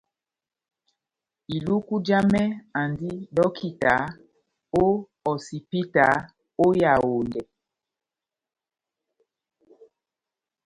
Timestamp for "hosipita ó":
5.23-6.65